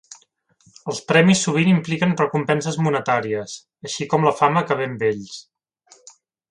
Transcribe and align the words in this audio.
Els 0.91 1.01
premis 1.11 1.43
sovint 1.47 1.69
impliquen 1.73 2.17
recompenses 2.21 2.79
monetàries, 2.87 3.55
així 3.89 4.09
com 4.15 4.29
la 4.31 4.35
fama 4.43 4.69
que 4.71 4.79
ve 4.83 4.93
amb 4.93 5.07
ells. 5.13 5.41